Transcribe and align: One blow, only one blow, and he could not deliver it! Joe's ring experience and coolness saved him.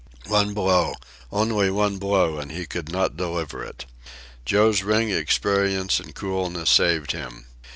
One 0.29 0.55
blow, 0.55 0.95
only 1.31 1.69
one 1.69 1.99
blow, 1.99 2.39
and 2.39 2.51
he 2.51 2.65
could 2.65 2.91
not 2.91 3.15
deliver 3.15 3.63
it! 3.63 3.85
Joe's 4.45 4.81
ring 4.81 5.11
experience 5.11 5.99
and 5.99 6.15
coolness 6.15 6.71
saved 6.71 7.11
him. 7.11 7.45